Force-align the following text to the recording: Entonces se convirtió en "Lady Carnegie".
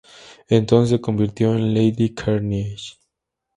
Entonces 0.49 0.95
se 0.97 0.99
convirtió 0.99 1.53
en 1.53 1.75
"Lady 1.75 2.15
Carnegie". 2.15 2.93